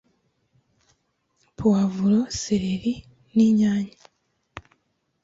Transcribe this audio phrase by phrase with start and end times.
[1.57, 2.93] puwavuro, sereri
[3.35, 3.97] n’inyanya